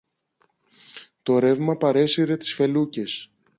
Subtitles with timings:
[1.23, 3.31] Το ρεύμα παρέσυρε τις φελούκες